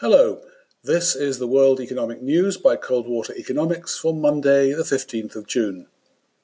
Hello, 0.00 0.42
this 0.84 1.16
is 1.16 1.40
the 1.40 1.48
World 1.48 1.80
Economic 1.80 2.22
News 2.22 2.56
by 2.56 2.76
Coldwater 2.76 3.34
Economics 3.34 3.98
for 3.98 4.14
Monday, 4.14 4.72
the 4.72 4.84
15th 4.84 5.34
of 5.34 5.48
June. 5.48 5.88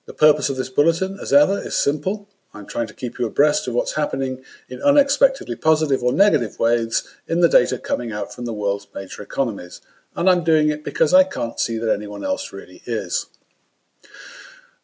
The 0.06 0.12
purpose 0.12 0.50
of 0.50 0.56
this 0.56 0.68
bulletin, 0.68 1.20
as 1.22 1.32
ever, 1.32 1.60
is 1.60 1.76
simple. 1.76 2.28
I'm 2.52 2.66
trying 2.66 2.88
to 2.88 2.94
keep 2.94 3.16
you 3.16 3.26
abreast 3.26 3.68
of 3.68 3.74
what's 3.74 3.94
happening 3.94 4.42
in 4.68 4.82
unexpectedly 4.82 5.54
positive 5.54 6.02
or 6.02 6.12
negative 6.12 6.58
ways 6.58 7.06
in 7.28 7.42
the 7.42 7.48
data 7.48 7.78
coming 7.78 8.10
out 8.10 8.34
from 8.34 8.44
the 8.44 8.52
world's 8.52 8.88
major 8.92 9.22
economies, 9.22 9.80
and 10.16 10.28
I'm 10.28 10.42
doing 10.42 10.70
it 10.70 10.82
because 10.82 11.14
I 11.14 11.22
can't 11.22 11.60
see 11.60 11.78
that 11.78 11.94
anyone 11.94 12.24
else 12.24 12.52
really 12.52 12.82
is. 12.86 13.26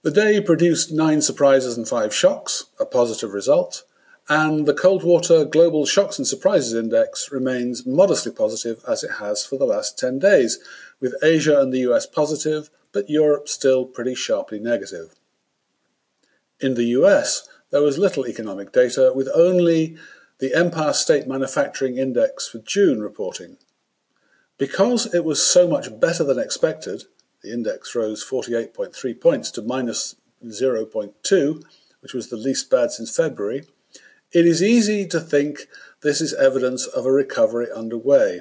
The 0.02 0.12
day 0.12 0.41
produced 0.41 0.93
nine 0.93 1.23
surprises 1.23 1.77
and 1.77 1.89
five 1.89 2.14
shocks, 2.14 2.66
a 2.79 2.87
positive 2.87 3.34
result, 3.34 3.82
and 4.30 4.64
the 4.64 4.72
Coldwater 4.72 5.44
Global 5.44 5.84
Shocks 5.84 6.16
and 6.16 6.26
Surprises 6.26 6.72
Index 6.72 7.32
remains 7.32 7.84
modestly 7.84 8.30
positive 8.30 8.80
as 8.86 9.02
it 9.02 9.14
has 9.18 9.44
for 9.44 9.58
the 9.58 9.64
last 9.64 9.98
10 9.98 10.21
days, 10.21 10.61
with 11.00 11.16
Asia 11.21 11.61
and 11.61 11.72
the 11.72 11.80
US 11.90 12.07
positive, 12.07 12.71
but 12.93 13.11
Europe 13.11 13.48
still 13.48 13.85
pretty 13.85 14.14
sharply 14.14 14.61
negative. 14.61 15.16
In 16.61 16.74
the 16.74 16.85
US, 17.00 17.48
there 17.72 17.82
was 17.82 17.98
little 17.98 18.24
economic 18.24 18.71
data, 18.71 19.11
with 19.12 19.29
only 19.35 19.96
the 20.38 20.54
Empire 20.54 20.93
State 20.93 21.26
Manufacturing 21.26 21.99
Index 21.99 22.46
for 22.46 22.58
June 22.58 23.02
reporting. 23.02 23.57
Because 24.58 25.12
it 25.12 25.24
was 25.24 25.44
so 25.44 25.66
much 25.66 25.99
better 25.99 26.22
than 26.22 26.38
expected, 26.38 27.02
the 27.43 27.52
index 27.52 27.96
rose 27.96 28.24
48.3 28.24 29.21
points 29.21 29.50
to 29.50 29.62
minus 29.62 30.14
0.2, 30.44 31.64
which 31.99 32.14
was 32.14 32.30
the 32.30 32.36
least 32.36 32.70
bad 32.70 32.92
since 32.92 33.16
February 33.16 33.64
it 34.33 34.47
is 34.47 34.62
easy 34.62 35.06
to 35.06 35.20
think 35.20 35.66
this 36.02 36.20
is 36.20 36.34
evidence 36.34 36.86
of 36.86 37.05
a 37.05 37.12
recovery 37.12 37.66
underway. 37.75 38.41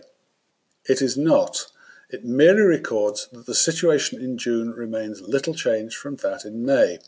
It 0.85 1.01
is 1.01 1.17
not. 1.17 1.65
It 2.09 2.25
merely 2.25 2.61
records 2.61 3.27
that 3.31 3.45
the 3.45 3.55
situation 3.55 4.19
in 4.19 4.37
June 4.37 4.71
remains 4.71 5.21
little 5.21 5.53
changed 5.53 5.95
from 5.95 6.15
that 6.17 6.45
in 6.45 6.65
May. 6.65 6.99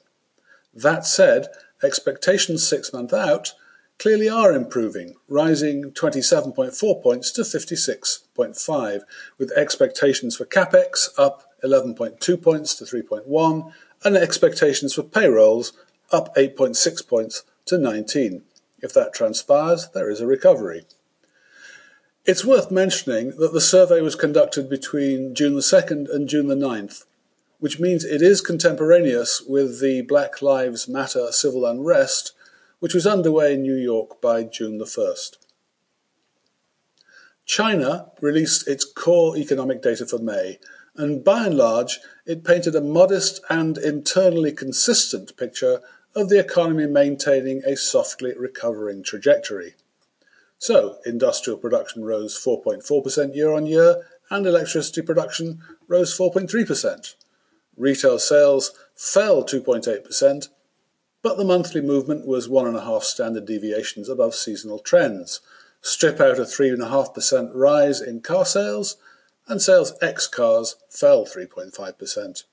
That 0.73 1.05
said, 1.05 1.47
expectations 1.83 2.67
six 2.67 2.93
months 2.93 3.13
out 3.13 3.53
clearly 3.99 4.27
are 4.27 4.51
improving, 4.51 5.15
rising 5.27 5.91
27.4 5.91 7.03
points 7.03 7.31
to 7.31 7.41
56.5, 7.41 9.01
with 9.37 9.51
expectations 9.51 10.35
for 10.35 10.45
capex 10.45 11.09
up 11.19 11.43
11.2 11.63 12.41
points 12.41 12.73
to 12.75 12.83
3.1, 12.83 13.71
and 14.03 14.17
expectations 14.17 14.95
for 14.95 15.03
payrolls 15.03 15.73
up 16.11 16.35
8.6 16.35 17.07
points 17.07 17.43
to 17.65 17.77
19. 17.77 18.43
If 18.81 18.93
that 18.93 19.13
transpires, 19.13 19.89
there 19.93 20.09
is 20.09 20.21
a 20.21 20.27
recovery. 20.27 20.85
It's 22.25 22.45
worth 22.45 22.69
mentioning 22.69 23.37
that 23.37 23.53
the 23.53 23.61
survey 23.61 24.01
was 24.01 24.15
conducted 24.15 24.69
between 24.69 25.33
June 25.33 25.55
the 25.55 25.61
2nd 25.61 26.13
and 26.13 26.27
June 26.27 26.47
the 26.47 26.55
9th, 26.55 27.05
which 27.59 27.79
means 27.79 28.03
it 28.03 28.21
is 28.21 28.41
contemporaneous 28.41 29.41
with 29.41 29.81
the 29.81 30.01
Black 30.01 30.41
Lives 30.41 30.87
Matter 30.87 31.31
civil 31.31 31.65
unrest, 31.65 32.33
which 32.79 32.93
was 32.93 33.07
underway 33.07 33.53
in 33.53 33.61
New 33.61 33.75
York 33.75 34.21
by 34.21 34.43
June 34.43 34.77
the 34.77 34.85
1st. 34.85 35.37
China 37.45 38.11
released 38.21 38.67
its 38.67 38.85
core 38.85 39.35
economic 39.35 39.81
data 39.81 40.05
for 40.05 40.19
May, 40.19 40.59
and 40.95 41.23
by 41.23 41.45
and 41.45 41.57
large, 41.57 41.99
it 42.25 42.43
painted 42.43 42.75
a 42.75 42.81
modest 42.81 43.41
and 43.49 43.77
internally 43.77 44.51
consistent 44.51 45.35
picture 45.37 45.81
of 46.15 46.29
the 46.29 46.39
economy 46.39 46.87
maintaining 46.87 47.63
a 47.65 47.75
softly 47.75 48.33
recovering 48.37 49.03
trajectory. 49.03 49.75
So, 50.57 50.97
industrial 51.05 51.57
production 51.57 52.03
rose 52.03 52.37
4.4% 52.37 53.35
year 53.35 53.51
on 53.51 53.65
year, 53.65 54.05
and 54.29 54.45
electricity 54.45 55.01
production 55.01 55.61
rose 55.87 56.17
4.3%. 56.17 57.15
Retail 57.75 58.19
sales 58.19 58.71
fell 58.95 59.43
2.8%, 59.43 60.49
but 61.21 61.37
the 61.37 61.43
monthly 61.43 61.81
movement 61.81 62.25
was 62.27 62.49
one 62.49 62.67
and 62.67 62.77
a 62.77 62.85
half 62.85 63.03
standard 63.03 63.45
deviations 63.45 64.09
above 64.09 64.35
seasonal 64.35 64.79
trends. 64.79 65.39
Strip 65.81 66.19
out 66.19 66.37
a 66.37 66.43
3.5% 66.43 67.51
rise 67.53 68.01
in 68.01 68.21
car 68.21 68.45
sales, 68.45 68.97
and 69.47 69.61
sales 69.61 69.93
ex 70.01 70.27
cars 70.27 70.75
fell 70.89 71.25
3.5%. 71.25 72.43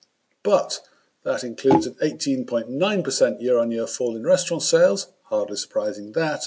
But 0.42 0.80
that 1.24 1.44
includes 1.44 1.86
an 1.86 1.94
18.9% 1.94 3.42
year 3.42 3.58
on 3.58 3.70
year 3.70 3.86
fall 3.86 4.16
in 4.16 4.24
restaurant 4.24 4.62
sales, 4.62 5.12
hardly 5.24 5.56
surprising 5.56 6.12
that, 6.12 6.44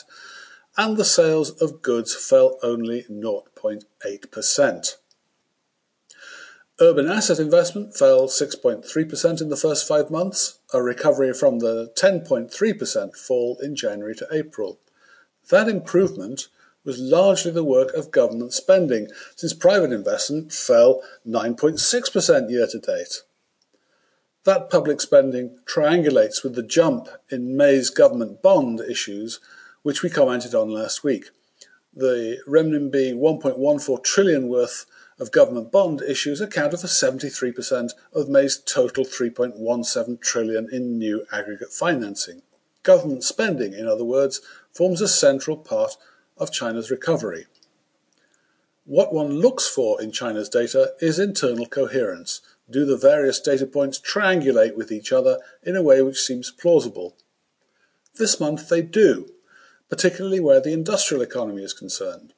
and 0.77 0.97
the 0.97 1.05
sales 1.05 1.51
of 1.61 1.81
goods 1.81 2.15
fell 2.15 2.57
only 2.63 3.03
0.8%. 3.03 4.97
Urban 6.79 7.07
asset 7.07 7.37
investment 7.37 7.95
fell 7.95 8.27
6.3% 8.27 9.41
in 9.41 9.49
the 9.49 9.55
first 9.55 9.87
five 9.87 10.09
months, 10.09 10.57
a 10.73 10.81
recovery 10.81 11.31
from 11.31 11.59
the 11.59 11.91
10.3% 11.95 13.15
fall 13.15 13.59
in 13.61 13.75
January 13.75 14.15
to 14.15 14.27
April. 14.31 14.79
That 15.49 15.67
improvement 15.67 16.47
was 16.83 16.97
largely 16.97 17.51
the 17.51 17.63
work 17.63 17.93
of 17.93 18.09
government 18.09 18.53
spending, 18.53 19.09
since 19.35 19.53
private 19.53 19.91
investment 19.91 20.51
fell 20.51 21.03
9.6% 21.27 22.49
year 22.49 22.65
to 22.65 22.79
date. 22.79 23.21
That 24.43 24.71
public 24.71 25.01
spending 25.01 25.59
triangulates 25.65 26.43
with 26.43 26.55
the 26.55 26.63
jump 26.63 27.07
in 27.29 27.55
May's 27.55 27.91
government 27.91 28.41
bond 28.41 28.79
issues, 28.79 29.39
which 29.83 30.01
we 30.01 30.09
commented 30.09 30.55
on 30.55 30.69
last 30.69 31.03
week. 31.03 31.29
The 31.93 32.39
renminbi 32.47 33.13
1.14 33.13 34.03
trillion 34.03 34.47
worth 34.47 34.87
of 35.19 35.31
government 35.31 35.71
bond 35.71 36.01
issues 36.01 36.41
accounted 36.41 36.79
for 36.79 36.87
73% 36.87 37.91
of 38.13 38.29
May's 38.29 38.57
total 38.57 39.05
3.17 39.05 40.19
trillion 40.21 40.67
in 40.71 40.97
new 40.97 41.23
aggregate 41.31 41.71
financing. 41.71 42.41
Government 42.81 43.23
spending, 43.23 43.73
in 43.73 43.87
other 43.87 44.03
words, 44.03 44.41
forms 44.73 45.01
a 45.01 45.07
central 45.07 45.55
part 45.55 45.97
of 46.37 46.51
China's 46.51 46.89
recovery. 46.89 47.45
What 48.85 49.13
one 49.13 49.33
looks 49.33 49.67
for 49.67 50.01
in 50.01 50.11
China's 50.11 50.49
data 50.49 50.93
is 50.99 51.19
internal 51.19 51.67
coherence 51.67 52.41
do 52.71 52.85
the 52.85 52.97
various 52.97 53.39
data 53.39 53.65
points 53.65 53.99
triangulate 53.99 54.75
with 54.75 54.91
each 54.91 55.11
other 55.11 55.39
in 55.63 55.75
a 55.75 55.83
way 55.83 56.01
which 56.01 56.21
seems 56.21 56.51
plausible? 56.51 57.17
This 58.15 58.39
month 58.39 58.69
they 58.69 58.81
do, 58.81 59.29
particularly 59.89 60.39
where 60.39 60.61
the 60.61 60.73
industrial 60.73 61.21
economy 61.21 61.63
is 61.63 61.73
concerned. 61.73 62.33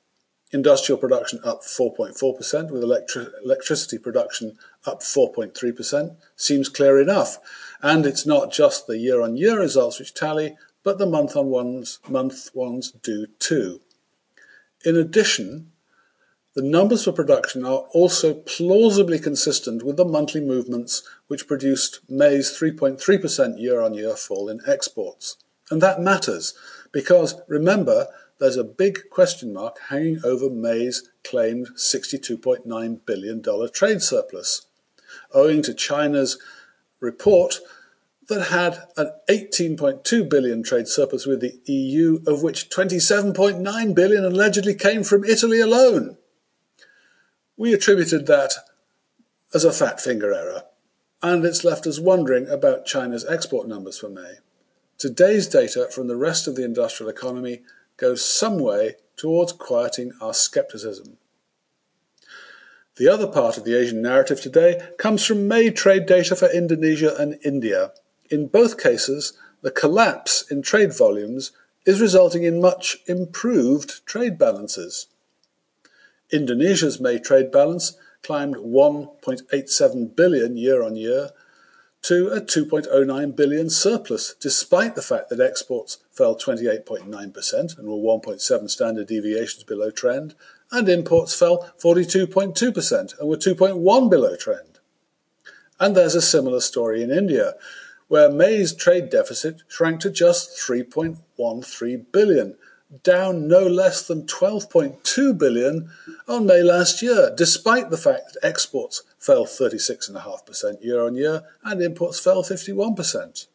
Industrial 0.51 0.99
production 0.99 1.39
up 1.43 1.63
4.4%, 1.63 2.69
with 2.69 2.83
electri- 2.83 3.31
electricity 3.43 3.97
production 3.97 4.57
up 4.85 5.01
4.3%, 5.01 6.15
seems 6.35 6.69
clear 6.69 7.01
enough. 7.01 7.39
And 7.81 8.05
it's 8.05 8.25
not 8.25 8.51
just 8.51 8.85
the 8.85 8.99
year 8.99 9.21
on 9.21 9.35
year 9.35 9.59
results 9.59 9.99
which 9.99 10.13
tally, 10.13 10.55
but 10.83 10.99
the 10.99 11.07
month 11.07 11.35
on 11.35 11.47
ones, 11.47 11.99
month 12.07 12.49
ones 12.53 12.91
do 12.91 13.27
too. 13.39 13.81
In 14.85 14.95
addition, 14.95 15.72
the 16.55 16.61
numbers 16.61 17.03
for 17.03 17.11
production 17.11 17.65
are 17.65 17.87
also 17.93 18.33
plausibly 18.33 19.17
consistent 19.17 19.83
with 19.83 19.97
the 19.97 20.05
monthly 20.05 20.41
movements 20.41 21.01
which 21.27 21.47
produced 21.47 21.99
May's 22.07 22.51
3.3% 22.51 23.59
year 23.59 23.81
on 23.81 23.95
year 23.95 24.15
fall 24.15 24.49
in 24.49 24.59
exports. 24.67 25.37
And 25.71 25.81
that 25.81 25.99
matters 25.99 26.53
because 26.91 27.41
remember, 27.47 28.07
there's 28.39 28.57
a 28.57 28.63
big 28.63 29.09
question 29.09 29.53
mark 29.53 29.77
hanging 29.89 30.19
over 30.23 30.49
May's 30.49 31.09
claimed 31.23 31.69
$62.9 31.75 33.05
billion 33.05 33.41
trade 33.71 34.01
surplus, 34.01 34.67
owing 35.33 35.63
to 35.63 35.73
China's 35.73 36.37
report 36.99 37.59
that 38.27 38.45
had 38.45 38.83
an 38.95 39.11
18.2 39.29 40.29
billion 40.29 40.63
trade 40.63 40.87
surplus 40.87 41.25
with 41.25 41.41
the 41.41 41.59
EU, 41.65 42.19
of 42.27 42.43
which 42.43 42.69
27.9 42.69 43.95
billion 43.95 44.23
allegedly 44.23 44.75
came 44.75 45.03
from 45.03 45.23
Italy 45.23 45.59
alone. 45.59 46.17
We 47.55 47.71
attributed 47.71 48.25
that 48.27 48.53
as 49.53 49.63
a 49.63 49.71
fat 49.71 50.01
finger 50.01 50.33
error, 50.33 50.63
and 51.21 51.45
it's 51.45 51.63
left 51.63 51.85
us 51.85 51.99
wondering 51.99 52.47
about 52.49 52.87
China's 52.87 53.25
export 53.25 53.67
numbers 53.67 53.99
for 53.99 54.09
May. 54.09 54.37
Today's 54.97 55.47
data 55.47 55.87
from 55.91 56.07
the 56.07 56.15
rest 56.15 56.47
of 56.47 56.55
the 56.55 56.65
industrial 56.65 57.11
economy 57.11 57.61
goes 57.97 58.25
some 58.25 58.57
way 58.57 58.95
towards 59.17 59.51
quieting 59.51 60.13
our 60.19 60.33
skepticism. 60.33 61.17
The 62.95 63.07
other 63.07 63.27
part 63.27 63.57
of 63.57 63.65
the 63.65 63.77
Asian 63.77 64.01
narrative 64.01 64.41
today 64.41 64.81
comes 64.97 65.23
from 65.23 65.47
May 65.47 65.69
trade 65.69 66.07
data 66.07 66.35
for 66.35 66.49
Indonesia 66.49 67.15
and 67.19 67.37
India. 67.43 67.91
In 68.31 68.47
both 68.47 68.81
cases, 68.81 69.33
the 69.61 69.71
collapse 69.71 70.43
in 70.49 70.63
trade 70.63 70.95
volumes 70.95 71.51
is 71.85 72.01
resulting 72.01 72.43
in 72.43 72.61
much 72.61 72.97
improved 73.05 74.05
trade 74.07 74.39
balances. 74.39 75.07
Indonesia's 76.31 76.99
May 76.99 77.19
trade 77.19 77.51
balance 77.51 77.97
climbed 78.21 78.55
1.87 78.55 80.15
billion 80.15 80.57
year 80.57 80.81
on 80.81 80.95
year 80.95 81.31
to 82.03 82.27
a 82.29 82.41
2.09 82.41 83.35
billion 83.35 83.69
surplus, 83.69 84.35
despite 84.39 84.95
the 84.95 85.01
fact 85.01 85.29
that 85.29 85.39
exports 85.39 85.99
fell 86.11 86.35
28.9% 86.35 87.77
and 87.77 87.87
were 87.87 87.95
1.7 87.95 88.69
standard 88.69 89.07
deviations 89.07 89.63
below 89.63 89.89
trend, 89.89 90.35
and 90.71 90.89
imports 90.89 91.33
fell 91.33 91.71
42.2% 91.81 93.19
and 93.19 93.29
were 93.29 93.37
2.1 93.37 94.09
below 94.09 94.35
trend. 94.35 94.79
And 95.79 95.95
there's 95.95 96.15
a 96.15 96.21
similar 96.21 96.59
story 96.59 97.03
in 97.03 97.09
India, 97.09 97.53
where 98.09 98.29
May's 98.29 98.73
trade 98.73 99.09
deficit 99.09 99.63
shrank 99.69 100.01
to 100.01 100.09
just 100.09 100.57
3.13 100.57 102.05
billion, 102.11 102.55
down 103.01 103.47
no 103.47 103.65
less 103.65 104.05
than 104.05 104.27
12.2 104.27 105.37
billion 105.37 105.89
on 106.27 106.45
May 106.45 106.61
last 106.61 107.01
year, 107.01 107.33
despite 107.35 107.89
the 107.89 107.97
fact 107.97 108.33
that 108.33 108.45
exports 108.45 109.03
fell 109.17 109.45
36.5% 109.45 110.83
year 110.83 111.03
on 111.03 111.15
year 111.15 111.43
and 111.63 111.81
imports 111.81 112.19
fell 112.19 112.43
51%. 112.43 113.47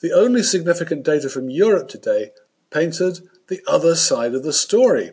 The 0.00 0.12
only 0.12 0.42
significant 0.42 1.04
data 1.04 1.28
from 1.28 1.50
Europe 1.50 1.88
today 1.88 2.30
painted 2.70 3.28
the 3.48 3.60
other 3.66 3.96
side 3.96 4.34
of 4.34 4.44
the 4.44 4.52
story, 4.52 5.12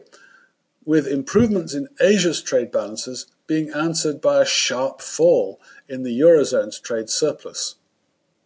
with 0.86 1.08
improvements 1.08 1.74
in 1.74 1.88
Asia's 2.00 2.42
trade 2.42 2.72
balances 2.72 3.26
being 3.48 3.72
answered 3.72 4.22
by 4.22 4.42
a 4.42 4.46
sharp 4.46 5.02
fall 5.02 5.60
in 5.90 6.04
the 6.04 6.20
Eurozone's 6.20 6.80
trade 6.80 7.10
surplus. 7.10 7.76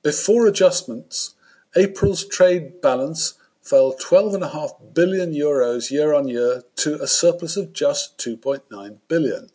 Before 0.01 0.47
adjustments, 0.47 1.35
April's 1.75 2.25
trade 2.25 2.81
balance 2.81 3.33
fell 3.69 3.93
12.5 3.93 4.95
billion 4.95 5.31
euros 5.31 5.91
year 5.91 6.11
on 6.11 6.27
year 6.27 6.63
to 6.75 6.99
a 7.01 7.07
surplus 7.07 7.55
of 7.55 7.71
just 7.71 8.17
2.9 8.17 8.97
billion, 9.07 9.49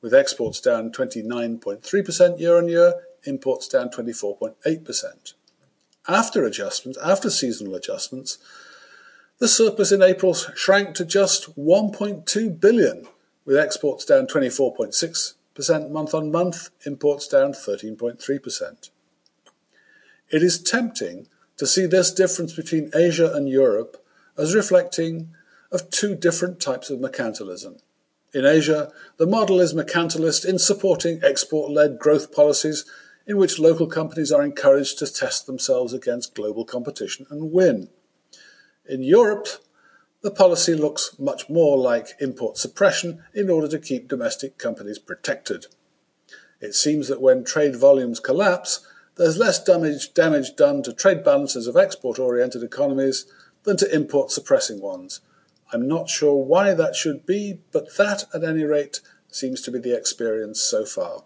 with 0.00 0.14
exports 0.14 0.60
down 0.60 0.92
29.3% 0.92 2.38
year 2.38 2.56
on 2.56 2.68
year, 2.68 2.94
imports 3.24 3.66
down 3.66 3.88
24.8%. 3.88 5.34
After 6.06 6.44
adjustments, 6.44 6.98
after 7.02 7.28
seasonal 7.28 7.74
adjustments, 7.74 8.38
the 9.38 9.48
surplus 9.48 9.90
in 9.90 10.00
April 10.00 10.34
shrank 10.34 10.94
to 10.94 11.04
just 11.04 11.58
1.2 11.58 12.60
billion, 12.60 13.08
with 13.44 13.56
exports 13.56 14.04
down 14.04 14.28
24.6% 14.28 15.90
month 15.90 16.14
on 16.14 16.30
month, 16.30 16.70
imports 16.86 17.26
down 17.26 17.52
13.3%. 17.52 18.90
It 20.30 20.42
is 20.42 20.62
tempting 20.62 21.26
to 21.56 21.66
see 21.66 21.86
this 21.86 22.12
difference 22.12 22.52
between 22.52 22.90
Asia 22.94 23.32
and 23.32 23.48
Europe 23.48 24.02
as 24.36 24.54
reflecting 24.54 25.34
of 25.72 25.90
two 25.90 26.14
different 26.14 26.60
types 26.60 26.90
of 26.90 26.98
mercantilism. 26.98 27.80
In 28.34 28.44
Asia, 28.44 28.92
the 29.16 29.26
model 29.26 29.60
is 29.60 29.72
mercantilist 29.72 30.44
in 30.44 30.58
supporting 30.58 31.20
export 31.22 31.70
led 31.70 31.98
growth 31.98 32.32
policies 32.32 32.84
in 33.26 33.36
which 33.36 33.58
local 33.58 33.86
companies 33.86 34.30
are 34.30 34.44
encouraged 34.44 34.98
to 34.98 35.12
test 35.12 35.46
themselves 35.46 35.92
against 35.92 36.34
global 36.34 36.64
competition 36.64 37.26
and 37.30 37.52
win. 37.52 37.88
In 38.88 39.02
Europe, 39.02 39.48
the 40.22 40.30
policy 40.30 40.74
looks 40.74 41.18
much 41.18 41.48
more 41.48 41.76
like 41.76 42.20
import 42.20 42.56
suppression 42.56 43.24
in 43.34 43.50
order 43.50 43.68
to 43.68 43.78
keep 43.78 44.08
domestic 44.08 44.58
companies 44.58 44.98
protected. 44.98 45.66
It 46.60 46.74
seems 46.74 47.08
that 47.08 47.20
when 47.20 47.44
trade 47.44 47.76
volumes 47.76 48.20
collapse, 48.20 48.86
there's 49.16 49.38
less 49.38 49.62
damage, 49.62 50.12
damage 50.14 50.56
done 50.56 50.82
to 50.82 50.92
trade 50.92 51.24
balances 51.24 51.66
of 51.66 51.76
export 51.76 52.18
oriented 52.18 52.62
economies 52.62 53.26
than 53.64 53.76
to 53.78 53.94
import 53.94 54.30
suppressing 54.30 54.80
ones. 54.80 55.20
I'm 55.72 55.88
not 55.88 56.08
sure 56.08 56.36
why 56.36 56.74
that 56.74 56.94
should 56.94 57.26
be, 57.26 57.60
but 57.72 57.96
that, 57.96 58.24
at 58.32 58.44
any 58.44 58.64
rate, 58.64 59.00
seems 59.28 59.60
to 59.62 59.70
be 59.70 59.78
the 59.78 59.96
experience 59.96 60.60
so 60.60 60.84
far. 60.84 61.24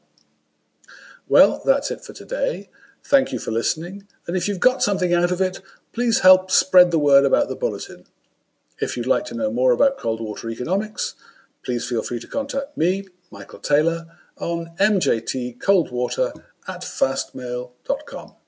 Well, 1.28 1.62
that's 1.64 1.90
it 1.90 2.04
for 2.04 2.12
today. 2.12 2.70
Thank 3.04 3.32
you 3.32 3.38
for 3.38 3.50
listening, 3.50 4.06
and 4.26 4.36
if 4.36 4.48
you've 4.48 4.60
got 4.60 4.82
something 4.82 5.12
out 5.12 5.30
of 5.30 5.40
it, 5.40 5.60
please 5.92 6.20
help 6.20 6.50
spread 6.50 6.90
the 6.90 6.98
word 6.98 7.24
about 7.24 7.48
the 7.48 7.56
bulletin. 7.56 8.04
If 8.78 8.96
you'd 8.96 9.06
like 9.06 9.24
to 9.26 9.34
know 9.34 9.50
more 9.50 9.72
about 9.72 9.98
Coldwater 9.98 10.48
Economics, 10.48 11.14
please 11.64 11.86
feel 11.86 12.02
free 12.02 12.20
to 12.20 12.26
contact 12.26 12.76
me, 12.76 13.04
Michael 13.30 13.58
Taylor, 13.58 14.06
on 14.36 14.74
mjtcoldwater 14.78 16.42
at 16.70 16.82
fastmail.com. 16.82 18.39